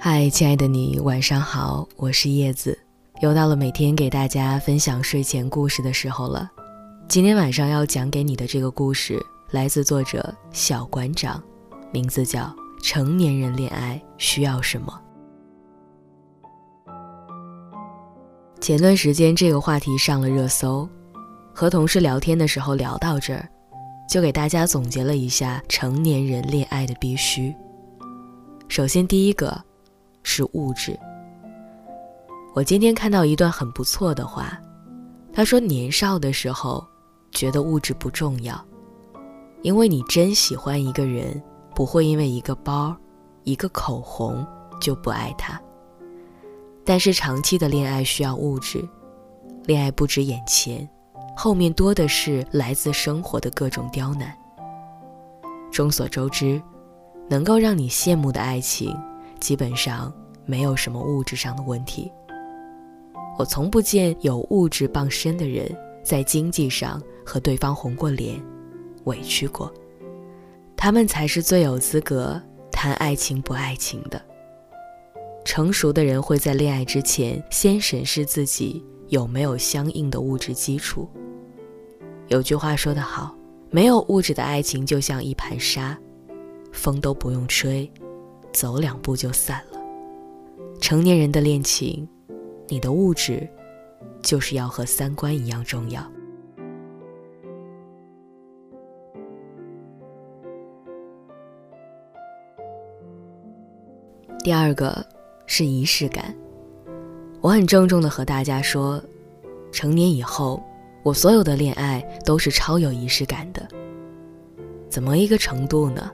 [0.00, 2.78] 嗨，亲爱的你，晚上好，我是叶子，
[3.20, 6.48] 又到了每天给大家分享睡前故事的时候了。
[7.08, 11.42] 今天晚上要讲给你的这个故事，来自作者小馆长，
[11.90, 12.42] 名字叫
[12.80, 15.00] 《成年人恋爱需要什么》。
[18.60, 20.88] 前段时间这个话题上了热搜，
[21.52, 23.48] 和同事聊天的时候聊到这儿，
[24.08, 27.52] 就给大家总结了一下成年人恋爱的必须。
[28.68, 29.64] 首先，第一个。
[30.38, 30.96] 是物质。
[32.54, 34.56] 我今天看到一段很不错的话，
[35.32, 36.86] 他说：“年少的时候，
[37.32, 38.64] 觉得物质不重要，
[39.62, 41.42] 因为你真喜欢一个人，
[41.74, 42.96] 不会因为一个包、
[43.42, 44.46] 一个口红
[44.80, 45.60] 就不爱他。
[46.84, 48.88] 但是长期的恋爱需要物质，
[49.64, 50.88] 恋爱不止眼前，
[51.36, 54.32] 后面多的是来自生活的各种刁难。
[55.72, 56.62] 众所周知，
[57.28, 58.96] 能够让你羡慕的爱情。”
[59.38, 60.12] 基本上
[60.48, 62.10] 没有什么物质上的问题。
[63.38, 65.70] 我从不见有物质傍身的人
[66.02, 68.42] 在经济上和对方红过脸、
[69.04, 69.72] 委屈过，
[70.74, 72.40] 他们才是最有资格
[72.72, 74.20] 谈爱情不爱情的。
[75.44, 81.08] 成熟的人会在恋爱之前先审视自己有没有相应的物质基础。
[82.28, 83.36] 有句话说得好，
[83.70, 85.98] 没有物质的爱情就像一盘沙，
[86.72, 87.90] 风都不用吹。
[88.50, 89.77] 走两步就散了。
[90.80, 92.08] 成年人的恋情，
[92.68, 93.46] 你的物质，
[94.22, 96.02] 就是要和三观一样重要。
[104.38, 105.04] 第二个
[105.46, 106.34] 是仪式感。
[107.40, 109.02] 我很郑重的和大家说，
[109.70, 110.62] 成年以后，
[111.02, 113.68] 我所有的恋爱都是超有仪式感的。
[114.88, 116.10] 怎么一个程度呢？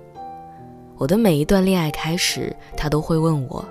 [0.97, 3.65] 我的每一段恋爱开始，他都会问我：“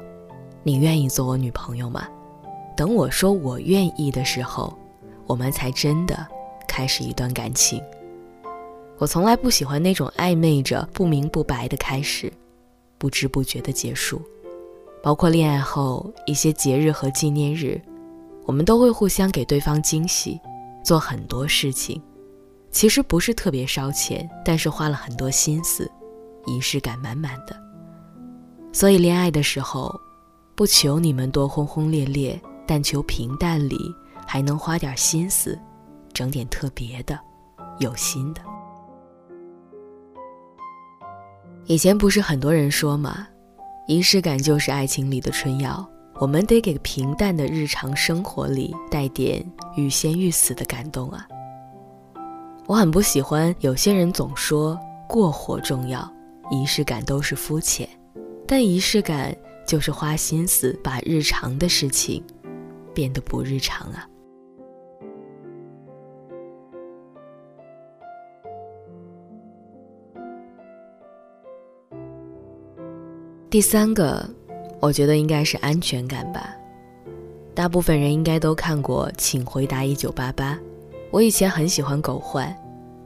[0.63, 2.07] 你愿意做我女朋友吗？”
[2.75, 4.73] 等我说我愿意的时候，
[5.27, 6.25] 我们才真的
[6.67, 7.79] 开始一段感情。
[8.97, 12.31] 我从来不喜欢那种暧昧着、不明不白的开始，
[12.97, 14.21] 不知不觉的结束。
[15.03, 17.79] 包括恋爱后一些节日和纪念日，
[18.45, 20.39] 我们都会互相给对方惊喜，
[20.83, 22.01] 做很多事情，
[22.71, 25.89] 其实不是特别烧钱，但是花了很多心思。
[26.45, 27.55] 仪式感满满的，
[28.73, 29.93] 所以恋爱的时候，
[30.55, 33.77] 不求你们多轰轰烈烈，但求平淡里
[34.25, 35.57] 还能花点心思，
[36.13, 37.19] 整点特别的，
[37.79, 38.41] 有心的。
[41.65, 43.27] 以前不是很多人说吗？
[43.87, 49.43] 仪式感就是爱情里的春药，我们得给平淡的日常生活里带点
[49.75, 51.27] 欲仙欲死的感动啊！
[52.67, 56.09] 我很不喜欢有些人总说过火重要。
[56.51, 57.87] 仪式感都是肤浅，
[58.45, 59.35] 但仪式感
[59.65, 62.23] 就是花心思把日常的事情
[62.93, 64.07] 变得不日常啊。
[73.49, 74.27] 第三个，
[74.79, 76.55] 我觉得应该是安全感吧。
[77.53, 80.55] 大部分人应该都看过《请回答一九八八》，
[81.11, 82.51] 我以前很喜欢狗焕，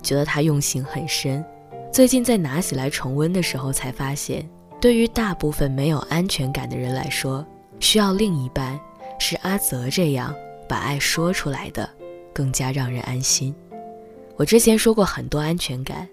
[0.01, 1.43] 觉得他用心很深。
[1.91, 4.49] 最近在拿起来重温的时候，才发现，
[4.87, 7.45] 对于大部分没有安全感的人来说，
[7.77, 8.79] 需要另一半
[9.19, 10.33] 是阿泽这样
[10.65, 11.89] 把爱说出来的，
[12.33, 13.53] 更加让人安心。
[14.37, 16.07] 我之前说过很多安全感，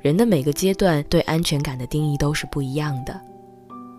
[0.00, 3.20] 人的每个阶段对安全感的定义都是不一样的。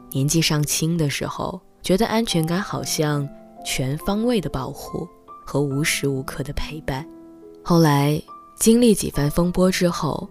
[0.09, 3.29] 年纪尚轻的时候，觉得安全感好像
[3.63, 5.07] 全方位的保护
[5.45, 7.05] 和无时无刻的陪伴，
[7.63, 8.19] 后来
[8.57, 10.27] 经历几番风波之后。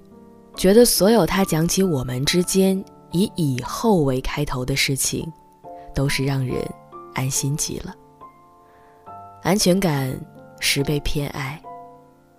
[0.57, 5.31] 觉得所有他讲起我们之间以以后为开头的事情，
[5.95, 6.63] 都是让人
[7.15, 7.95] 安心极了。
[9.43, 10.19] 安全感
[10.61, 11.61] 是被偏爱，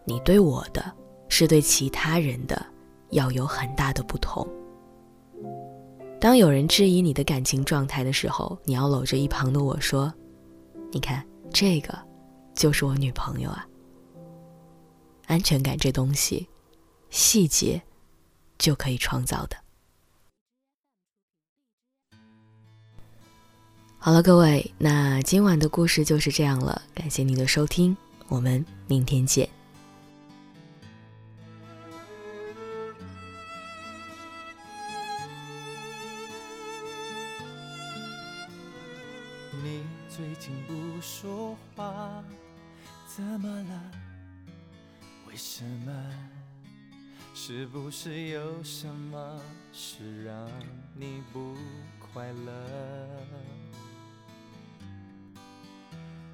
[0.06, 0.84] 你对我的，
[1.30, 2.66] 是对其他人的，
[3.10, 4.48] 要有很大的不同。
[6.20, 10.14] 当有人质疑你的感情状态的时候，你要搂着一旁的我说
[10.92, 11.98] ：“你看，这个
[12.54, 13.66] 就是我女朋友啊。”
[15.28, 16.48] 安全感这东西，
[17.10, 17.82] 细节。
[18.62, 19.58] 就可以创造的。
[24.04, 26.82] 好了，各位，那今晚的故事就是这样了。
[26.92, 27.96] 感谢你的收听，
[28.30, 29.48] 我们明天见。
[39.64, 42.24] 你最近不说话，
[43.06, 43.92] 怎么了？
[45.28, 45.94] 为什么？
[47.36, 49.40] 是不是有什么
[49.72, 50.50] 事让
[50.96, 51.56] 你不
[52.00, 52.52] 快乐？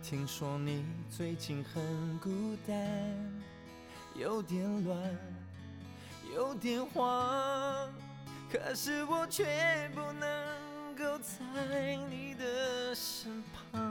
[0.10, 2.74] 听说你最近很孤单，
[4.16, 4.98] 有点乱，
[6.34, 7.92] 有点慌，
[8.50, 13.84] 可是我却不能够在你的身旁。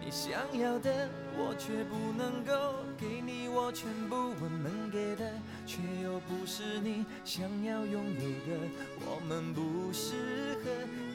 [0.00, 3.88] 你想要的，我却不能够给你，我全，
[6.58, 8.58] 是你想要拥有的。
[9.06, 10.70] 我们不适合，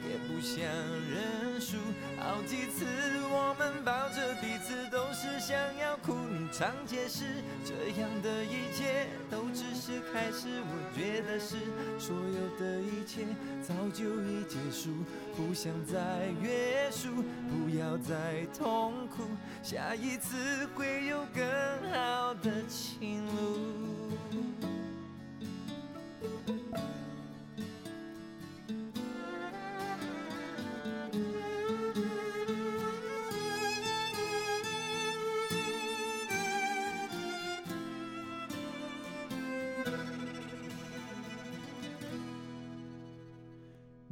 [0.08, 1.76] 也不想认输。
[2.16, 2.86] 好几次
[3.28, 6.14] 我们抱着彼此，都是想要哭。
[6.32, 7.24] 你常解释，
[7.62, 10.48] 这样的一切都只是开始。
[10.64, 11.56] 我觉得是，
[12.00, 13.26] 所有的一切
[13.60, 15.04] 早就已结束，
[15.36, 18.94] 不想再约束，不要再痛。
[19.08, 19.24] 苦，
[19.62, 21.44] 下一次会有更
[21.92, 23.93] 好的情路。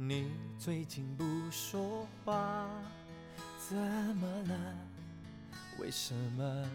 [0.05, 0.29] 你
[0.59, 2.67] 最近不说话。
[3.57, 4.55] 怎么了？
[5.79, 6.69] 为什么？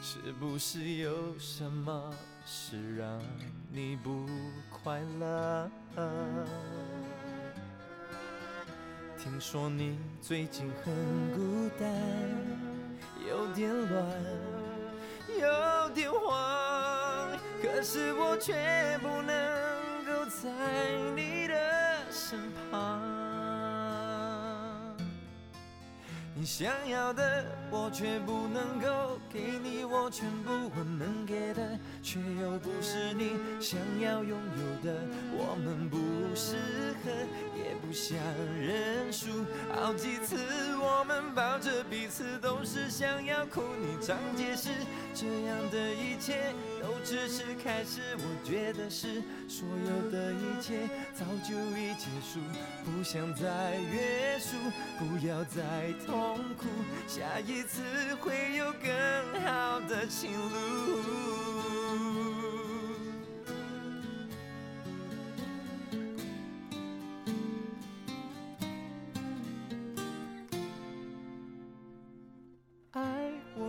[0.00, 2.14] 是不是有什么
[2.46, 3.20] 事让
[3.72, 4.24] 你不
[4.70, 5.68] 快乐？
[9.18, 10.94] 听说你最近很
[11.32, 11.92] 孤单，
[13.28, 14.06] 有点乱，
[15.28, 20.48] 有点慌，可是我却不能够在
[21.16, 21.41] 你
[26.42, 33.30] 你想要的，我却不能够给你，我全部我能给的，却又不是你
[33.60, 35.00] 想要拥有的。
[35.30, 35.96] 我们不
[36.34, 36.56] 适
[37.04, 37.12] 合，
[37.56, 38.18] 也不想
[38.58, 39.46] 认输。
[39.72, 40.34] 好几次
[40.80, 43.62] 我们抱着彼此，都是想要哭。
[43.80, 44.70] 你常解释，
[45.14, 46.52] 这样的一切
[46.82, 48.16] 都只是开始。
[48.18, 52.40] 我觉得是，所有的一切早就已结束，
[52.84, 54.36] 不想再约，
[55.44, 55.92] 再。
[56.06, 56.66] 痛苦，
[57.06, 57.82] 下一次
[58.20, 62.31] 会有更好的情路。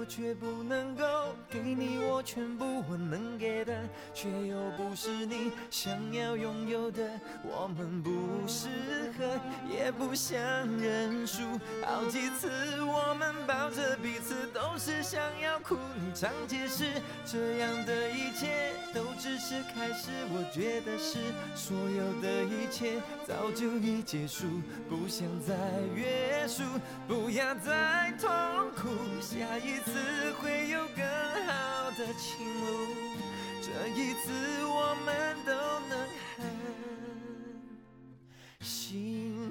[0.05, 1.03] 却不能够
[1.49, 3.77] 给你我全部我能给的，
[4.13, 7.09] 却又不是你想要拥有的。
[7.43, 8.11] 我们不
[8.47, 8.67] 适
[9.17, 9.39] 合，
[9.69, 10.39] 也不想
[10.77, 11.41] 认输。
[11.85, 12.49] 好几次
[12.81, 13.33] 我们，
[14.83, 15.77] 是想要哭。
[15.95, 20.09] 你常解释，这样的一切都只是开始。
[20.29, 21.19] 我觉得是，
[21.55, 24.45] 所有的一切早就已结束，
[24.89, 25.55] 不想再
[25.95, 26.63] 约束，
[27.07, 28.29] 不要再痛
[28.75, 28.89] 苦。
[29.21, 30.33] 下一次。
[30.41, 31.05] 会有更
[31.45, 32.65] 好的情路，
[33.61, 34.31] 这一次
[34.65, 35.53] 我们都
[35.87, 35.97] 能
[36.37, 36.41] 很
[38.59, 39.42] 幸